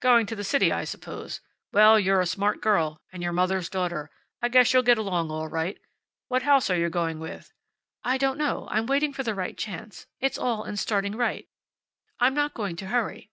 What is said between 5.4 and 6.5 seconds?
right. What